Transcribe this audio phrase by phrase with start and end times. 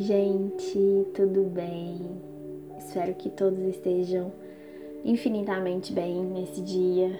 [0.00, 2.00] Oi, gente, tudo bem?
[2.78, 4.32] Espero que todos estejam
[5.04, 7.10] infinitamente bem nesse dia,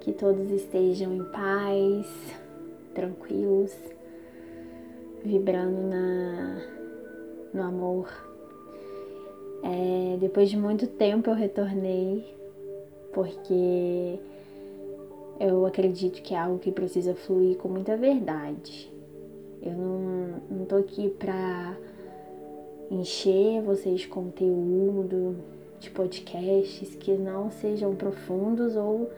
[0.00, 2.08] que todos estejam em paz,
[2.92, 3.72] tranquilos,
[5.24, 6.60] vibrando na,
[7.54, 8.08] no amor.
[9.62, 12.34] É, depois de muito tempo eu retornei,
[13.12, 14.18] porque
[15.38, 18.92] eu acredito que é algo que precisa fluir com muita verdade
[19.64, 21.74] eu não, não tô aqui pra
[22.90, 25.36] encher vocês de conteúdo,
[25.80, 29.10] de podcasts que não sejam profundos ou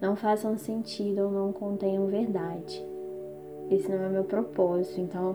[0.00, 2.84] não façam sentido ou não contenham verdade.
[3.72, 5.00] Esse não é meu propósito.
[5.00, 5.34] Então,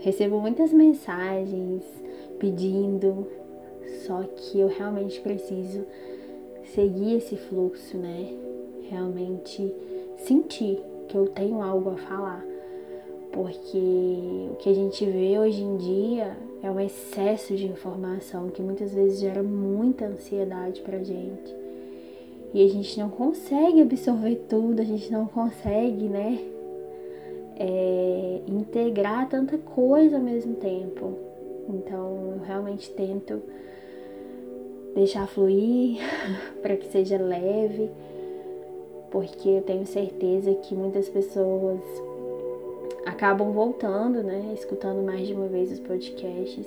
[0.00, 1.84] recebo muitas mensagens
[2.40, 3.28] pedindo,
[4.04, 5.84] só que eu realmente preciso
[6.74, 8.34] seguir esse fluxo, né?
[8.88, 9.72] Realmente
[10.16, 12.49] sentir que eu tenho algo a falar
[13.32, 13.78] porque
[14.50, 18.92] o que a gente vê hoje em dia é um excesso de informação que muitas
[18.92, 21.54] vezes gera muita ansiedade pra gente.
[22.52, 26.38] E a gente não consegue absorver tudo, a gente não consegue, né,
[27.56, 31.14] é, integrar tanta coisa ao mesmo tempo.
[31.68, 33.40] Então eu realmente tento
[34.94, 35.98] deixar fluir
[36.60, 37.88] para que seja leve,
[39.12, 41.80] porque eu tenho certeza que muitas pessoas
[43.06, 46.66] acabam voltando, né, escutando mais de uma vez os podcasts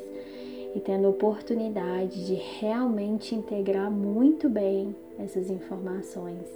[0.75, 6.47] e tendo a oportunidade de realmente integrar muito bem essas informações.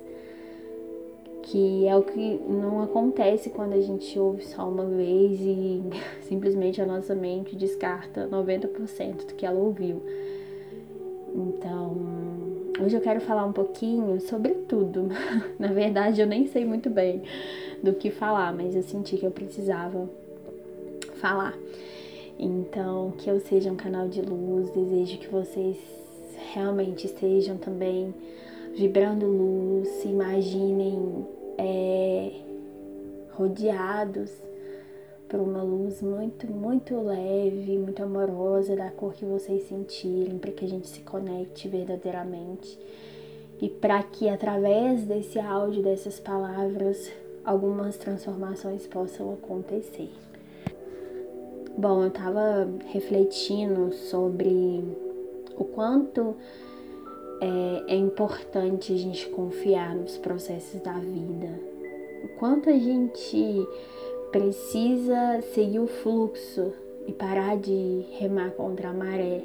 [1.43, 5.81] Que é o que não acontece quando a gente ouve só uma vez e
[6.27, 10.01] simplesmente a nossa mente descarta 90% do que ela ouviu.
[11.33, 11.95] Então,
[12.83, 15.07] hoje eu quero falar um pouquinho sobre tudo.
[15.59, 17.21] Na verdade, eu nem sei muito bem
[17.83, 20.09] do que falar, mas eu senti que eu precisava
[21.21, 21.57] falar.
[22.39, 25.77] Então, que eu seja um canal de luz, desejo que vocês
[26.53, 28.13] realmente estejam também
[28.75, 31.25] vibrando luz, se imaginem
[31.57, 32.31] é,
[33.31, 34.31] rodeados
[35.27, 40.63] por uma luz muito, muito leve, muito amorosa, da cor que vocês sentirem, para que
[40.63, 42.79] a gente se conecte verdadeiramente.
[43.59, 47.11] E para que através desse áudio, dessas palavras,
[47.47, 50.09] algumas transformações possam acontecer.
[51.77, 54.83] Bom, eu estava refletindo sobre
[55.57, 56.35] o quanto
[57.39, 61.47] é, é, importante a gente confiar nos processos da vida,
[62.25, 63.65] o quanto a gente
[64.29, 66.73] precisa seguir o fluxo
[67.07, 69.41] e parar de remar contra a maré,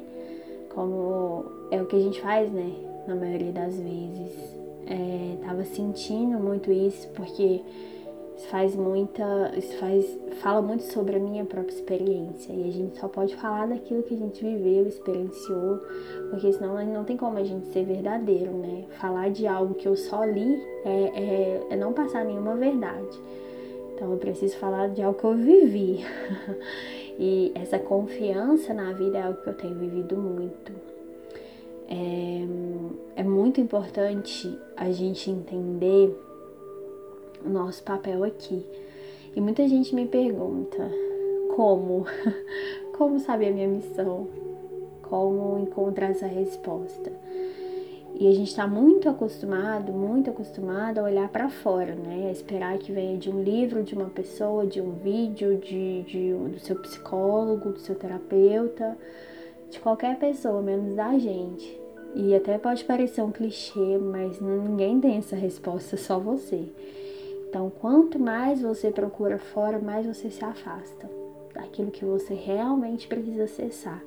[0.75, 2.73] como é o que a gente faz, né?
[3.07, 4.53] Na maioria das vezes.
[4.85, 7.61] É, tava sentindo muito isso porque
[8.37, 9.53] isso faz muita.
[9.55, 12.51] Isso faz, fala muito sobre a minha própria experiência.
[12.51, 15.79] E a gente só pode falar daquilo que a gente viveu, experienciou,
[16.29, 18.85] porque senão não tem como a gente ser verdadeiro, né?
[18.99, 23.19] Falar de algo que eu só li é, é, é não passar nenhuma verdade.
[23.95, 26.03] Então eu preciso falar de algo que eu vivi.
[27.19, 30.71] e essa confiança na vida é algo que eu tenho vivido muito.
[31.87, 36.17] É, é muito importante a gente entender
[37.45, 38.65] o nosso papel aqui.
[39.35, 40.89] E muita gente me pergunta
[41.55, 42.05] como,
[42.97, 44.27] como saber a minha missão,
[45.01, 47.11] como encontrar essa resposta.
[48.15, 52.27] E a gente está muito acostumado, muito acostumado a olhar para fora, né?
[52.27, 56.33] A esperar que venha de um livro, de uma pessoa, de um vídeo, de, de,
[56.33, 58.95] do seu psicólogo, do seu terapeuta,
[59.71, 61.81] de qualquer pessoa, menos da gente.
[62.13, 66.69] E até pode parecer um clichê, mas ninguém tem essa resposta, só você.
[67.53, 71.07] Então, quanto mais você procura fora, mais você se afasta
[71.53, 74.03] daquilo que você realmente precisa acessar.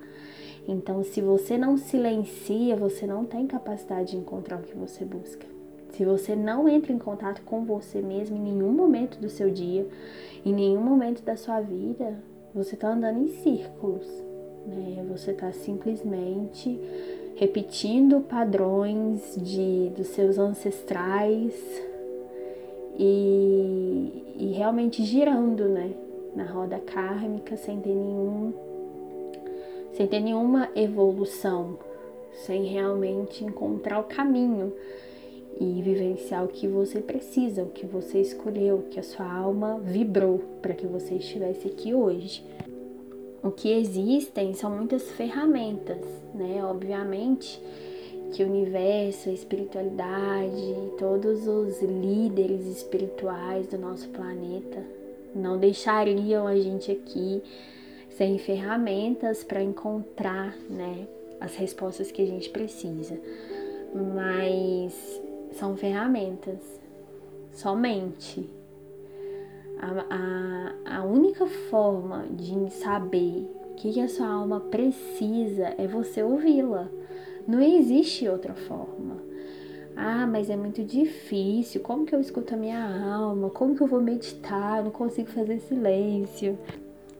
[0.66, 5.46] Então, se você não silencia, você não tem capacidade de encontrar o que você busca.
[5.90, 9.86] Se você não entra em contato com você mesmo em nenhum momento do seu dia,
[10.44, 12.18] em nenhum momento da sua vida,
[12.52, 14.08] você está andando em círculos.
[14.66, 15.06] Né?
[15.08, 16.80] Você está simplesmente
[17.36, 21.54] repetindo padrões de dos seus ancestrais,
[22.98, 25.92] e, e realmente girando, né,
[26.34, 28.52] na roda kármica sem ter nenhum
[29.92, 31.78] sem ter nenhuma evolução,
[32.44, 34.70] sem realmente encontrar o caminho
[35.58, 39.78] e vivenciar o que você precisa, o que você escolheu, o que a sua alma
[39.78, 42.44] vibrou para que você estivesse aqui hoje.
[43.42, 46.04] O que existem são muitas ferramentas,
[46.34, 46.62] né?
[46.62, 47.62] Obviamente,
[48.36, 54.84] que o universo, a espiritualidade, todos os líderes espirituais do nosso planeta
[55.34, 57.42] não deixariam a gente aqui
[58.10, 61.08] sem ferramentas para encontrar, né,
[61.40, 63.18] as respostas que a gente precisa.
[63.94, 65.22] Mas
[65.52, 66.60] são ferramentas,
[67.52, 68.46] somente.
[69.80, 75.86] A, a, a única forma de saber o que, que a sua alma precisa é
[75.86, 76.90] você ouvi-la.
[77.46, 79.16] Não existe outra forma.
[79.94, 81.80] Ah, mas é muito difícil.
[81.80, 83.48] Como que eu escuto a minha alma?
[83.50, 84.78] Como que eu vou meditar?
[84.78, 86.58] Eu não consigo fazer silêncio.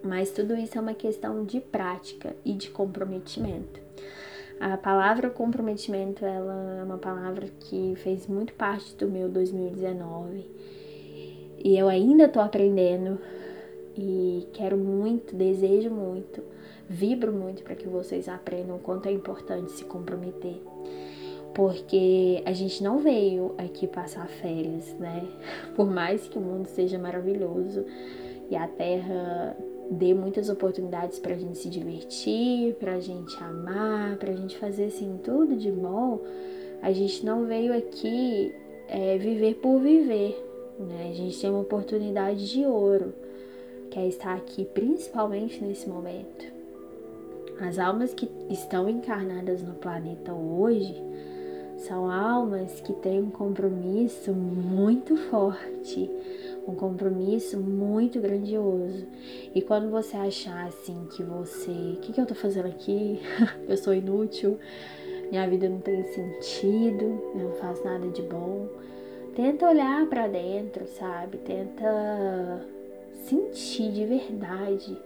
[0.02, 3.80] Mas tudo isso é uma questão de prática e de comprometimento.
[4.58, 10.46] A palavra comprometimento, ela é uma palavra que fez muito parte do meu 2019.
[11.62, 13.18] E eu ainda tô aprendendo
[13.96, 16.42] e quero muito, desejo muito,
[16.88, 20.60] vibro muito para que vocês aprendam o quanto é importante se comprometer
[21.56, 25.26] porque a gente não veio aqui passar férias, né?
[25.74, 27.82] Por mais que o mundo seja maravilhoso
[28.50, 29.56] e a Terra
[29.90, 34.58] dê muitas oportunidades para a gente se divertir, para a gente amar, para a gente
[34.58, 36.20] fazer assim tudo de bom,
[36.82, 38.54] a gente não veio aqui
[38.88, 40.36] é, viver por viver,
[40.78, 41.08] né?
[41.10, 43.14] A gente tem uma oportunidade de ouro,
[43.90, 46.55] que é estar aqui principalmente nesse momento.
[47.60, 50.94] As almas que estão encarnadas no planeta hoje
[51.78, 56.10] são almas que têm um compromisso muito forte,
[56.66, 59.06] um compromisso muito grandioso.
[59.54, 63.20] E quando você achar assim que você, o que, que eu tô fazendo aqui?
[63.66, 64.58] eu sou inútil,
[65.30, 67.04] minha vida não tem sentido,
[67.34, 68.68] eu não faço nada de bom.
[69.34, 71.38] Tenta olhar para dentro, sabe?
[71.38, 72.66] Tenta
[73.24, 74.96] sentir de verdade.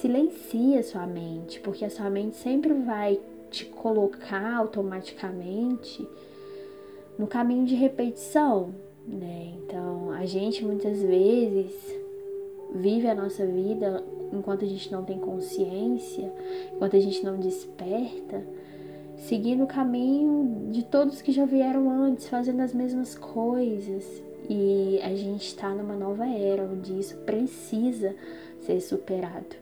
[0.00, 3.18] Silencia sua mente, porque a sua mente sempre vai
[3.50, 6.06] te colocar automaticamente
[7.18, 8.74] no caminho de repetição,
[9.06, 9.54] né?
[9.56, 11.72] Então, a gente muitas vezes
[12.74, 16.30] vive a nossa vida enquanto a gente não tem consciência,
[16.74, 18.46] enquanto a gente não desperta,
[19.16, 24.22] seguindo o caminho de todos que já vieram antes, fazendo as mesmas coisas.
[24.48, 28.14] E a gente está numa nova era onde isso precisa
[28.60, 29.56] ser superado,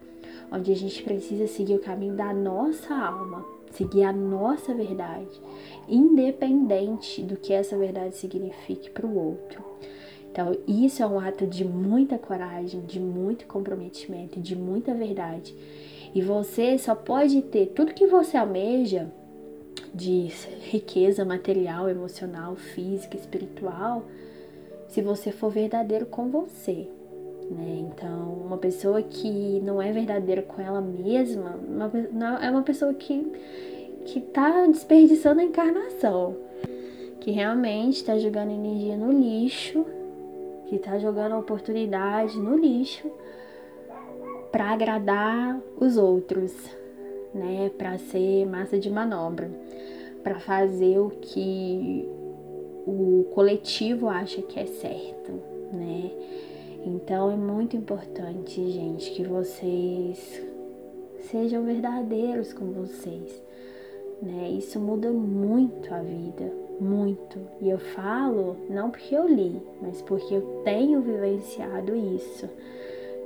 [0.51, 5.41] onde a gente precisa seguir o caminho da nossa alma, seguir a nossa verdade,
[5.89, 9.63] independente do que essa verdade signifique para o outro.
[10.31, 15.55] Então, isso é um ato de muita coragem, de muito comprometimento, de muita verdade.
[16.13, 19.11] E você só pode ter tudo que você almeja
[19.95, 20.29] de
[20.63, 24.05] riqueza material, emocional, física, espiritual,
[24.89, 26.89] se você for verdadeiro com você.
[27.51, 27.87] Né?
[27.91, 31.91] Então, uma pessoa que não é verdadeira com ela mesma uma,
[32.43, 33.33] é uma pessoa que
[34.05, 36.37] que tá desperdiçando a encarnação,
[37.21, 39.85] que realmente está jogando energia no lixo,
[40.67, 43.11] que tá jogando oportunidade no lixo
[44.53, 46.53] para agradar os outros,
[47.35, 47.71] né?
[47.77, 49.51] Para ser massa de manobra,
[50.23, 52.09] para fazer o que
[52.87, 55.33] o coletivo acha que é certo,
[55.73, 56.11] né?
[56.87, 60.43] Então é muito importante, gente, que vocês
[61.31, 63.43] sejam verdadeiros com vocês,
[64.21, 64.51] né?
[64.51, 67.39] Isso muda muito a vida, muito.
[67.63, 72.47] E eu falo não porque eu li, mas porque eu tenho vivenciado isso,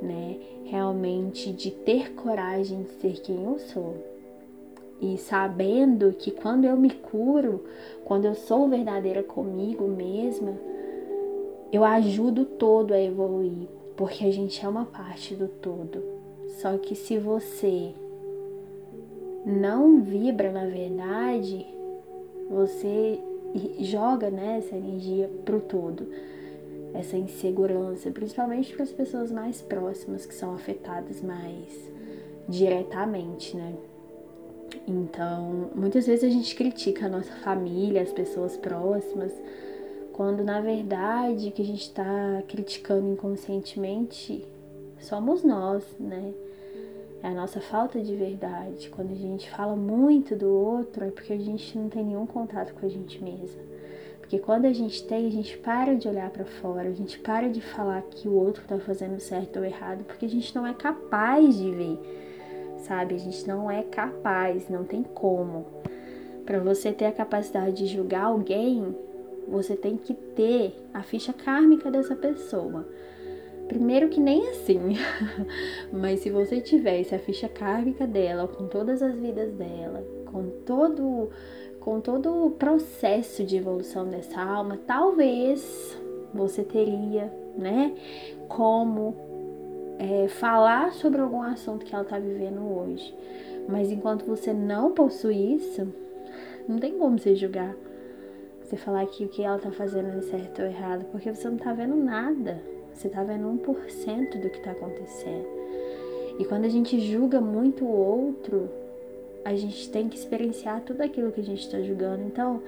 [0.01, 0.37] né?
[0.65, 3.97] Realmente de ter coragem de ser quem eu sou.
[5.01, 7.65] E sabendo que quando eu me curo,
[8.05, 10.57] quando eu sou verdadeira comigo mesma,
[11.73, 16.03] eu ajudo o todo a evoluir, porque a gente é uma parte do todo.
[16.61, 17.93] Só que se você
[19.45, 21.67] não vibra na verdade,
[22.51, 23.21] você
[23.81, 26.09] joga né, essa energia pro todo,
[26.95, 31.93] essa insegurança, principalmente para as pessoas mais próximas que são afetadas mais
[32.49, 33.75] diretamente, né?
[34.87, 39.33] Então, muitas vezes a gente critica a nossa família, as pessoas próximas,
[40.19, 44.45] quando na verdade que a gente está criticando inconscientemente
[44.99, 46.35] somos nós, né?
[47.23, 48.91] É a nossa falta de verdade.
[48.91, 52.75] Quando a gente fala muito do outro, é porque a gente não tem nenhum contato
[52.75, 53.63] com a gente mesma.
[54.19, 57.49] Porque quando a gente tem, a gente para de olhar para fora, a gente para
[57.49, 60.75] de falar que o outro tá fazendo certo ou errado, porque a gente não é
[60.75, 63.15] capaz de ver, sabe?
[63.15, 65.65] A gente não é capaz, não tem como.
[66.45, 68.97] Para você ter a capacidade de julgar alguém,
[69.49, 72.87] você tem que ter a ficha kármica dessa pessoa.
[73.67, 74.95] Primeiro que nem assim,
[75.93, 81.31] mas se você tivesse a ficha kármica dela, com todas as vidas dela, com todo
[81.81, 85.97] com todo o processo de evolução dessa alma, talvez
[86.35, 87.95] você teria, né,
[88.47, 89.15] como
[89.99, 93.15] é, falar sobre algum assunto que ela está vivendo hoje.
[93.69, 95.89] Mas enquanto você não possui isso,
[96.69, 97.75] não tem como você julgar.
[98.69, 101.57] Você falar que o que ela tá fazendo é certo ou errado, porque você não
[101.57, 102.61] tá vendo nada.
[102.93, 105.47] Você tá vendo 1% do que tá acontecendo.
[106.39, 108.69] E quando a gente julga muito o outro,
[109.43, 112.25] a gente tem que experienciar tudo aquilo que a gente está julgando.
[112.25, 112.63] Então,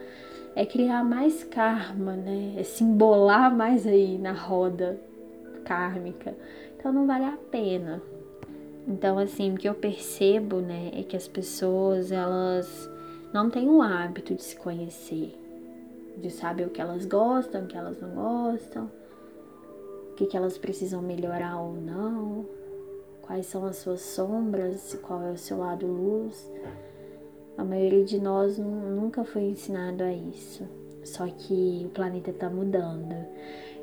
[0.57, 2.54] é criar mais karma, né?
[2.57, 4.99] É simbolar mais aí na roda
[5.66, 6.35] kármica.
[6.78, 8.00] Então, não vale a pena.
[8.88, 12.90] Então, assim, o que eu percebo, né, é que as pessoas, elas
[13.35, 15.38] não têm o hábito de se conhecer
[16.17, 18.90] de saber o que elas gostam, o que elas não gostam,
[20.11, 22.47] o que, que elas precisam melhorar ou não,
[23.23, 26.50] quais são as suas sombras, qual é o seu lado luz.
[27.57, 30.67] A maioria de nós nunca foi ensinado a isso.
[31.05, 33.14] Só que o planeta está mudando.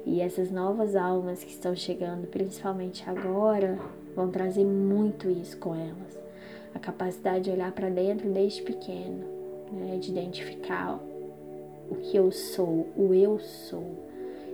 [0.05, 3.77] E essas novas almas que estão chegando, principalmente agora,
[4.15, 6.17] vão trazer muito isso com elas.
[6.73, 9.25] A capacidade de olhar para dentro desde pequeno,
[9.71, 9.97] né?
[9.97, 10.99] de identificar
[11.89, 14.07] o que eu sou, o eu sou.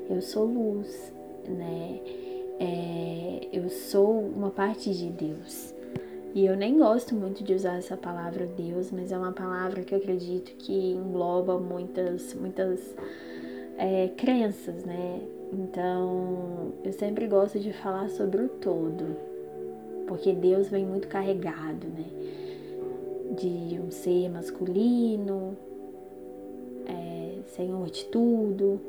[0.09, 1.13] Eu sou luz,
[1.47, 1.99] né?
[2.59, 5.73] É, eu sou uma parte de Deus.
[6.35, 9.93] E eu nem gosto muito de usar essa palavra Deus, mas é uma palavra que
[9.93, 12.95] eu acredito que engloba muitas, muitas
[13.77, 15.21] é, crenças, né?
[15.51, 19.15] Então, eu sempre gosto de falar sobre o todo,
[20.07, 22.05] porque Deus vem muito carregado, né?
[23.35, 25.55] De um ser masculino,
[27.55, 28.79] Senhor de tudo,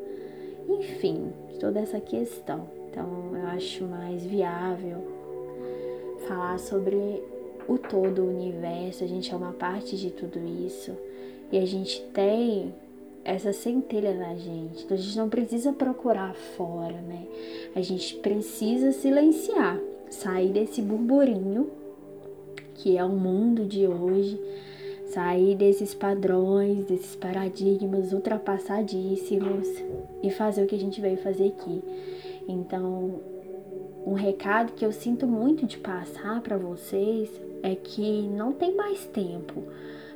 [0.68, 2.68] enfim, toda essa questão.
[2.90, 5.02] Então eu acho mais viável
[6.26, 7.22] falar sobre
[7.68, 10.92] o todo o universo, a gente é uma parte de tudo isso
[11.50, 12.74] e a gente tem
[13.24, 14.84] essa centelha na gente.
[14.84, 17.26] Então a gente não precisa procurar fora, né?
[17.74, 19.78] A gente precisa silenciar,
[20.08, 21.70] sair desse burburinho
[22.74, 24.40] que é o mundo de hoje
[25.14, 29.68] sair desses padrões, desses paradigmas ultrapassadíssimos
[30.22, 31.82] e fazer o que a gente veio fazer aqui.
[32.48, 33.20] Então,
[34.04, 37.30] um recado que eu sinto muito de passar para vocês
[37.62, 39.62] é que não tem mais tempo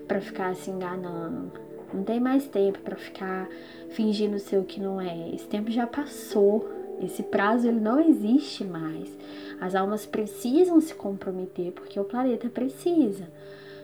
[0.07, 1.53] para ficar se enganando.
[1.95, 3.49] Não tem mais tempo para ficar
[3.91, 5.31] fingindo ser o que não é.
[5.33, 6.69] Esse tempo já passou.
[7.01, 9.09] Esse prazo ele não existe mais.
[9.61, 13.29] As almas precisam se comprometer porque o planeta precisa.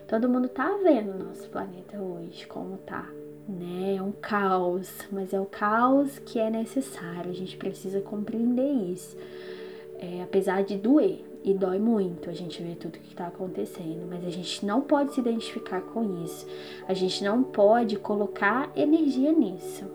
[0.07, 3.09] Todo mundo tá vendo o nosso planeta hoje, como tá,
[3.49, 3.95] né?
[3.97, 9.17] É um caos, mas é o caos que é necessário, a gente precisa compreender isso.
[9.99, 14.25] É, apesar de doer, e dói muito a gente ver tudo que está acontecendo, mas
[14.25, 16.47] a gente não pode se identificar com isso,
[16.87, 19.85] a gente não pode colocar energia nisso,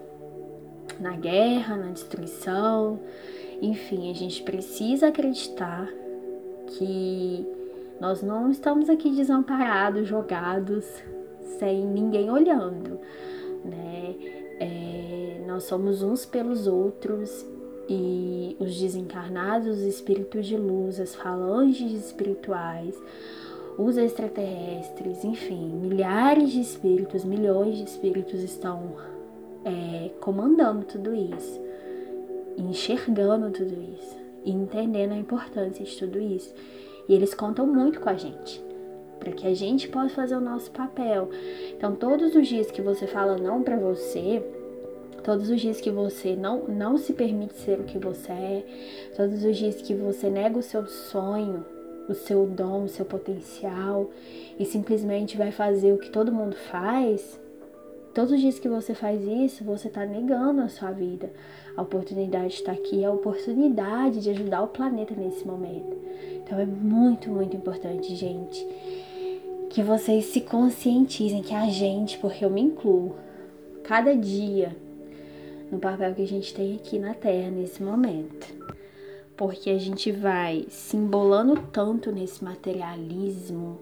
[1.01, 3.01] na guerra, na destruição,
[3.61, 5.89] enfim, a gente precisa acreditar
[6.69, 7.45] que
[8.01, 10.87] nós não estamos aqui desamparados, jogados,
[11.59, 12.99] sem ninguém olhando,
[13.65, 14.15] né?
[14.59, 17.47] É, nós somos uns pelos outros
[17.89, 22.95] e os desencarnados, os espíritos de luz, as falanges espirituais,
[23.77, 28.95] os extraterrestres, enfim, milhares de espíritos, milhões de espíritos estão
[29.65, 31.61] é, comandando tudo isso,
[32.57, 36.55] enxergando tudo isso, entendendo a importância de tudo isso.
[37.09, 38.63] E eles contam muito com a gente,
[39.19, 41.29] para que a gente possa fazer o nosso papel.
[41.77, 44.43] Então, todos os dias que você fala não para você,
[45.23, 48.65] todos os dias que você não, não se permite ser o que você é,
[49.17, 51.65] todos os dias que você nega o seu sonho,
[52.09, 54.11] o seu dom, o seu potencial
[54.59, 57.39] e simplesmente vai fazer o que todo mundo faz,
[58.15, 61.33] todos os dias que você faz isso, você está negando a sua vida.
[61.77, 65.97] A oportunidade está aqui, a oportunidade de ajudar o planeta nesse momento.
[66.37, 68.67] Então é muito, muito importante, gente,
[69.71, 73.15] que vocês se conscientizem que a gente, porque eu me incluo,
[73.85, 74.77] cada dia
[75.71, 78.47] no papel que a gente tem aqui na Terra nesse momento.
[79.37, 83.81] Porque a gente vai se embolando tanto nesse materialismo,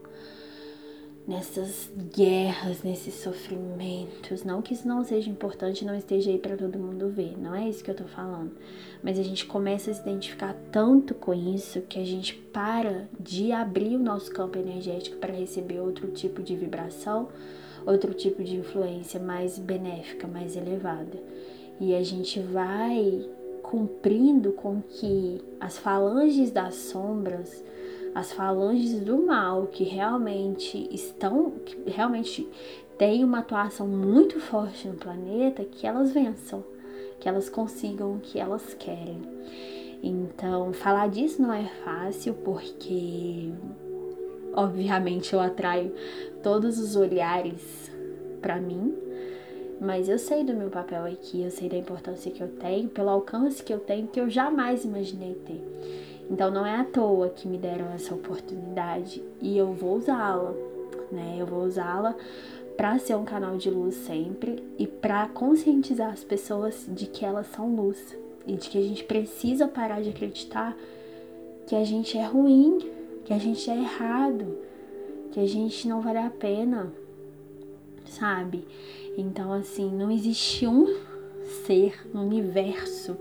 [1.29, 4.45] nessas guerras, nesses sofrimentos.
[4.45, 7.69] Não que isso não seja importante, não esteja aí para todo mundo ver, não é
[7.69, 8.53] isso que eu tô falando.
[9.03, 13.53] Mas a gente começa a se identificar tanto com isso que a gente para de
[13.53, 17.29] abrir o nosso campo energético para receber outro tipo de vibração,
[17.87, 21.23] outro tipo de influência mais benéfica, mais elevada.
[21.79, 23.29] E a gente vai
[23.63, 27.63] cumprindo com que as falanges das sombras
[28.19, 32.49] as falanges do mal que realmente estão, que realmente
[32.99, 36.65] têm uma atuação muito forte no planeta, que elas vençam,
[37.21, 39.23] que elas consigam o que elas querem.
[40.03, 43.53] Então, falar disso não é fácil porque
[44.53, 45.95] obviamente eu atraio
[46.43, 47.89] todos os olhares
[48.43, 48.97] para mim,
[49.81, 53.11] mas eu sei do meu papel aqui, eu sei da importância que eu tenho, pelo
[53.11, 56.08] alcance que eu tenho, que eu jamais imaginei ter.
[56.31, 60.53] Então não é à toa que me deram essa oportunidade e eu vou usá-la,
[61.11, 61.37] né?
[61.39, 62.15] Eu vou usá-la
[62.77, 67.47] para ser um canal de luz sempre e para conscientizar as pessoas de que elas
[67.49, 68.17] são luz
[68.47, 70.77] e de que a gente precisa parar de acreditar
[71.67, 72.79] que a gente é ruim,
[73.25, 74.57] que a gente é errado,
[75.33, 76.93] que a gente não vale a pena,
[78.07, 78.65] sabe?
[79.17, 80.87] Então, assim, não existe um
[81.67, 83.17] ser no universo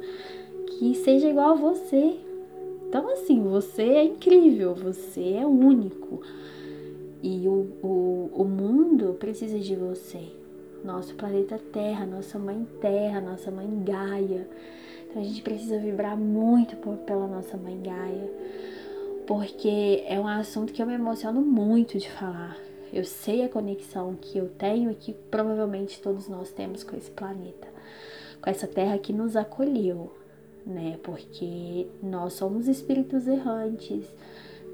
[0.67, 2.26] que seja igual a você.
[2.87, 6.21] Então, assim, você é incrível, você é único.
[7.21, 10.23] E o, o, o mundo precisa de você.
[10.83, 14.47] Nosso planeta Terra, nossa mãe Terra, nossa mãe Gaia.
[15.09, 16.75] Então a gente precisa vibrar muito
[17.05, 18.31] pela nossa mãe Gaia.
[19.25, 22.55] Porque é um assunto que eu me emociono muito de falar.
[22.93, 27.11] Eu sei a conexão que eu tenho e que provavelmente todos nós temos com esse
[27.11, 27.67] planeta,
[28.41, 30.09] com essa terra que nos acolheu,
[30.67, 30.99] né?
[31.01, 34.05] Porque nós somos espíritos errantes,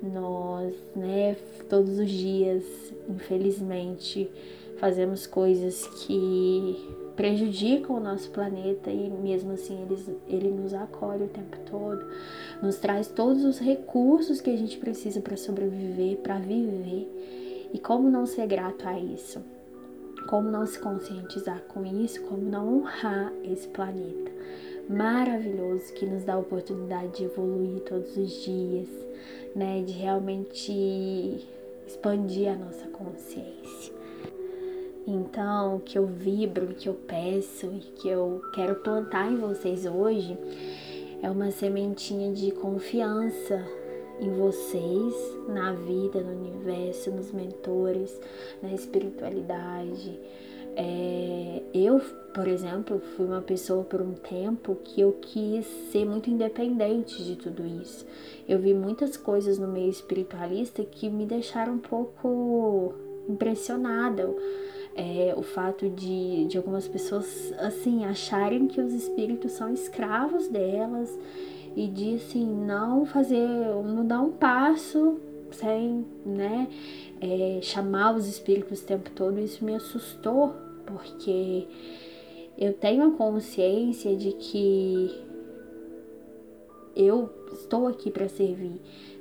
[0.01, 1.37] nós, né,
[1.69, 2.63] todos os dias,
[3.07, 4.29] infelizmente,
[4.77, 11.29] fazemos coisas que prejudicam o nosso planeta e mesmo assim eles, ele nos acolhe o
[11.29, 12.03] tempo todo,
[12.61, 17.69] nos traz todos os recursos que a gente precisa para sobreviver, para viver.
[17.71, 19.41] E como não ser grato a isso?
[20.27, 22.21] Como não se conscientizar com isso?
[22.23, 24.31] Como não honrar esse planeta
[24.89, 28.87] maravilhoso que nos dá a oportunidade de evoluir todos os dias,
[29.55, 29.81] né?
[29.81, 31.47] De realmente
[31.87, 33.93] expandir a nossa consciência.
[35.05, 39.35] Então, o que eu vibro, o que eu peço e que eu quero plantar em
[39.35, 40.37] vocês hoje
[41.21, 43.65] é uma sementinha de confiança
[44.19, 45.13] em vocês,
[45.47, 48.19] na vida, no universo, nos mentores,
[48.61, 50.19] na espiritualidade.
[50.75, 51.99] É, eu,
[52.33, 57.35] por exemplo, fui uma pessoa por um tempo que eu quis ser muito independente de
[57.35, 58.05] tudo isso.
[58.47, 62.93] Eu vi muitas coisas no meio espiritualista que me deixaram um pouco
[63.27, 64.33] impressionada.
[64.95, 71.17] É, o fato de, de algumas pessoas assim acharem que os espíritos são escravos delas
[71.75, 73.47] e de assim não fazer,
[73.83, 75.19] não dar um passo
[75.53, 76.67] sem, né,
[77.21, 79.39] é, chamar os espíritos o tempo todo.
[79.39, 81.67] Isso me assustou porque
[82.57, 85.11] eu tenho a consciência de que
[86.95, 88.79] eu estou aqui para servir,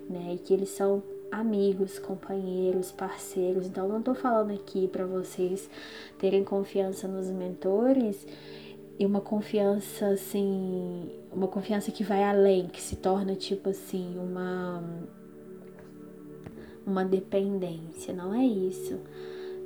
[0.08, 3.66] né, e que eles são amigos, companheiros, parceiros.
[3.66, 5.68] Então não estou falando aqui para vocês
[6.18, 8.26] terem confiança nos mentores
[8.98, 14.84] e uma confiança assim, uma confiança que vai além, que se torna tipo assim, uma
[16.86, 18.98] uma dependência, não é isso,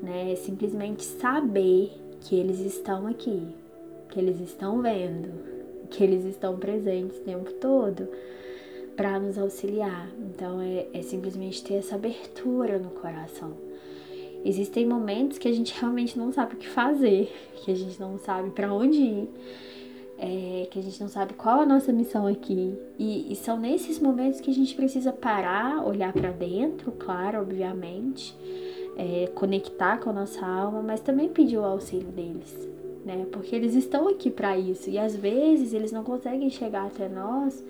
[0.02, 0.32] né?
[0.32, 3.42] É simplesmente saber que eles estão aqui,
[4.10, 5.30] que eles estão vendo,
[5.90, 8.08] que eles estão presentes o tempo todo
[8.96, 10.08] para nos auxiliar.
[10.18, 13.66] Então é, é simplesmente ter essa abertura no coração
[14.46, 17.32] Existem momentos que a gente realmente não sabe o que fazer,
[17.64, 19.28] que a gente não sabe para onde ir,
[20.18, 22.74] é, que a gente não sabe qual a nossa missão aqui.
[22.98, 28.36] E, e são nesses momentos que a gente precisa parar, olhar para dentro, claro, obviamente,
[28.96, 32.68] é, conectar com a nossa alma, mas também pedir o auxílio deles,
[33.04, 33.26] né?
[33.30, 37.62] Porque eles estão aqui para isso e às vezes eles não conseguem chegar até nós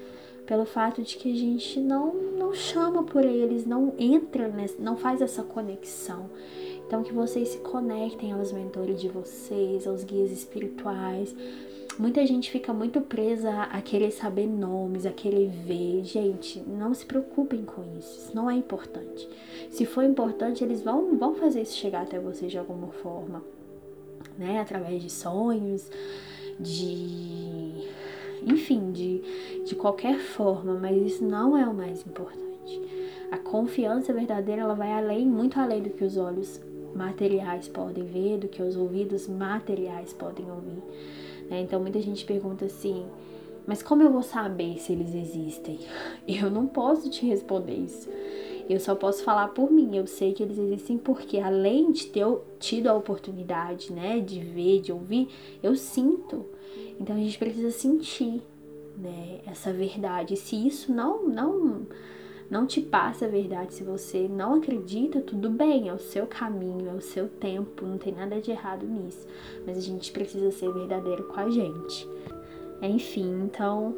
[0.46, 4.96] pelo fato de que a gente não, não chama por eles, não entra, nessa, não
[4.96, 6.30] faz essa conexão.
[6.86, 11.34] Então, que vocês se conectem aos mentores de vocês, aos guias espirituais.
[11.98, 16.04] Muita gente fica muito presa a querer saber nomes, a querer ver.
[16.04, 18.18] Gente, não se preocupem com isso.
[18.18, 19.26] Isso não é importante.
[19.70, 23.42] Se for importante, eles vão, vão fazer isso chegar até vocês de alguma forma,
[24.36, 24.60] né?
[24.60, 25.90] Através de sonhos,
[26.60, 27.88] de.
[28.42, 29.22] Enfim, de,
[29.64, 32.46] de qualquer forma, mas isso não é o mais importante.
[33.30, 36.60] A confiança verdadeira ela vai além, muito além do que os olhos
[36.94, 40.82] materiais podem ver, do que os ouvidos materiais podem ouvir.
[41.48, 41.60] Né?
[41.60, 43.06] Então muita gente pergunta assim,
[43.66, 45.80] mas como eu vou saber se eles existem?
[46.26, 48.08] Eu não posso te responder isso.
[48.68, 49.96] Eu só posso falar por mim.
[49.96, 52.26] Eu sei que eles existem porque além de ter
[52.58, 55.28] tido a oportunidade, né, de ver, de ouvir,
[55.62, 56.46] eu sinto.
[57.00, 58.42] Então a gente precisa sentir,
[58.96, 60.36] né, essa verdade.
[60.36, 61.86] Se isso não não
[62.50, 63.74] não te passa a verdade.
[63.74, 67.98] Se você não acredita, tudo bem, é o seu caminho, é o seu tempo, não
[67.98, 69.26] tem nada de errado nisso.
[69.66, 72.08] Mas a gente precisa ser verdadeiro com a gente.
[72.82, 73.96] Enfim, então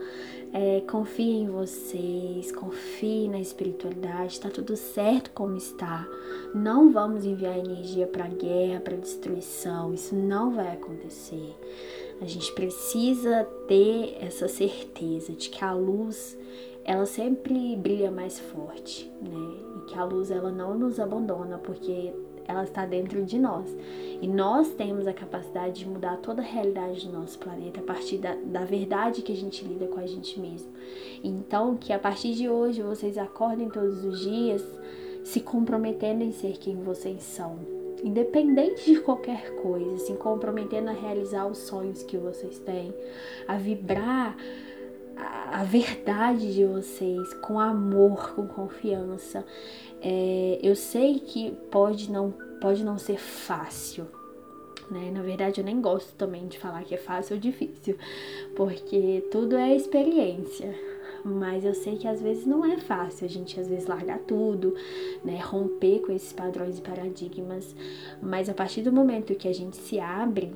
[0.52, 6.06] é, confie em vocês, confie na espiritualidade, está tudo certo como está.
[6.54, 11.56] Não vamos enviar energia para guerra, para destruição, isso não vai acontecer.
[12.20, 16.36] A gente precisa ter essa certeza de que a luz
[16.88, 19.56] ela sempre brilha mais forte, né?
[19.76, 22.14] E que a luz ela não nos abandona porque
[22.46, 23.68] ela está dentro de nós.
[24.22, 28.16] E nós temos a capacidade de mudar toda a realidade do nosso planeta a partir
[28.16, 30.72] da, da verdade que a gente lida com a gente mesmo.
[31.22, 34.64] Então, que a partir de hoje vocês acordem todos os dias
[35.22, 37.58] se comprometendo em ser quem vocês são,
[38.02, 42.94] independente de qualquer coisa, se comprometendo a realizar os sonhos que vocês têm,
[43.46, 44.34] a vibrar
[45.52, 49.44] a, verdade de vocês com amor, com confiança.
[50.00, 54.06] É, eu sei que pode não, pode não ser fácil,
[54.90, 55.10] né?
[55.12, 57.96] Na verdade, eu nem gosto também de falar que é fácil ou difícil,
[58.54, 60.74] porque tudo é experiência
[61.24, 64.74] mas eu sei que às vezes não é fácil a gente às vezes largar tudo,
[65.24, 67.74] né, romper com esses padrões e paradigmas,
[68.22, 70.52] mas a partir do momento que a gente se abre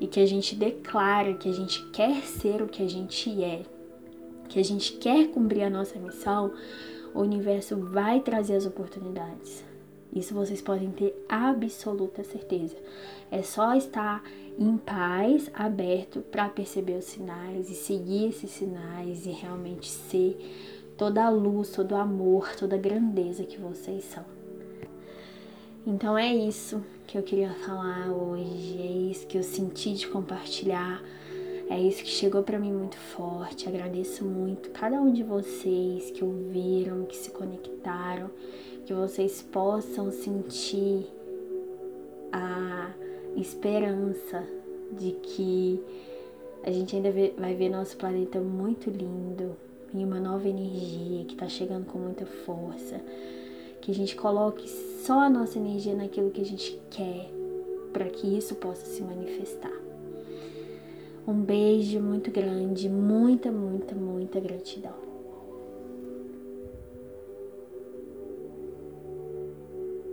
[0.00, 3.62] e que a gente declara que a gente quer ser o que a gente é,
[4.48, 6.52] que a gente quer cumprir a nossa missão,
[7.14, 9.64] o universo vai trazer as oportunidades.
[10.12, 12.76] Isso vocês podem ter absoluta certeza.
[13.30, 14.22] É só estar
[14.58, 20.36] em paz, aberto para perceber os sinais e seguir esses sinais e realmente ser
[20.96, 24.24] toda a luz, todo o amor, toda a grandeza que vocês são.
[25.86, 28.67] Então é isso que eu queria falar hoje,
[29.28, 31.02] que eu senti de compartilhar,
[31.70, 33.68] é isso que chegou para mim muito forte.
[33.68, 38.30] Agradeço muito cada um de vocês que ouviram, que se conectaram,
[38.86, 41.06] que vocês possam sentir
[42.32, 42.90] a
[43.36, 44.42] esperança
[44.92, 45.78] de que
[46.64, 49.54] a gente ainda vai ver nosso planeta muito lindo,
[49.94, 53.00] em uma nova energia que está chegando com muita força.
[53.80, 57.30] Que a gente coloque só a nossa energia naquilo que a gente quer,
[57.92, 59.72] para que isso possa se manifestar.
[61.26, 65.07] Um beijo muito grande, muita, muita, muita gratidão.